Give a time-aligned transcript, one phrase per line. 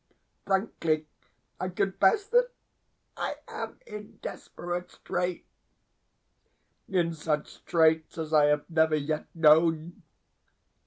[0.47, 1.05] Frankly,
[1.59, 2.49] I confess that
[3.15, 5.45] I am in desperate straits
[6.89, 10.01] in such straits as I have never yet known.